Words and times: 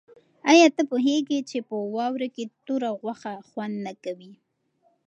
آیا 0.51 0.67
ته 0.75 0.81
پوهېږې 0.91 1.39
چې 1.49 1.57
په 1.67 1.75
واوره 1.95 2.27
کې 2.35 2.43
توره 2.65 2.91
غوښه 3.01 3.33
خوند 3.47 3.75
نه 3.85 3.93
کوي؟ 4.03 4.33